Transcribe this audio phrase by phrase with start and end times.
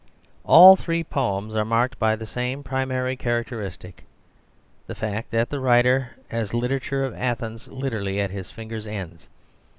[0.45, 4.03] All three poems are marked by the same primary characteristic,
[4.87, 9.29] the fact that the writer has the literature of Athens literally at his fingers' ends.